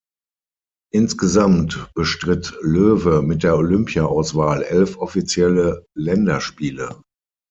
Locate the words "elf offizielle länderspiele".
4.63-7.03